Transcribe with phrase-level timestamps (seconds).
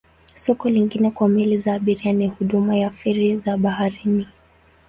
[0.35, 4.27] Soko lingine kwa meli za abiria ni huduma ya feri za baharini.